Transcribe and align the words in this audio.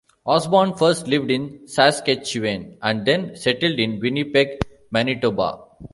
Osborn 0.25 0.73
first 0.77 1.07
lived 1.07 1.29
in 1.29 1.67
Saskatchewan 1.67 2.75
and 2.81 3.05
then 3.05 3.35
settled 3.35 3.77
in 3.77 3.99
Winnipeg, 3.99 4.59
Manitoba. 4.89 5.59